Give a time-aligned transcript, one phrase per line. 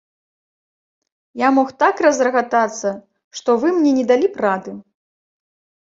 [1.41, 2.89] Я мог так разрагатацца,
[3.41, 4.71] што вы мне не далі б рады.